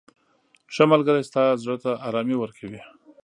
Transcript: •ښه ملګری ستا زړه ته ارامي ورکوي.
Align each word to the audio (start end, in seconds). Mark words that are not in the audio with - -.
•ښه 0.73 0.83
ملګری 0.91 1.23
ستا 1.29 1.43
زړه 1.63 1.77
ته 1.83 1.91
ارامي 2.07 2.35
ورکوي. 2.39 2.81